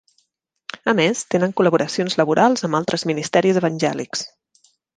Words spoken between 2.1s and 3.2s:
laborals amb altres